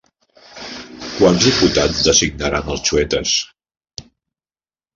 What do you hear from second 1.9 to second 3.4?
designaren els xuetes?